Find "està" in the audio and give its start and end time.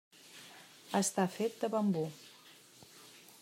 1.01-1.27